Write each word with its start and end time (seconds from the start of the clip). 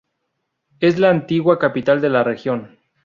Es 0.79 0.97
la 0.97 1.11
antigua 1.11 1.59
capital 1.59 2.01
de 2.01 2.09
la 2.09 2.23
región. 2.23 2.79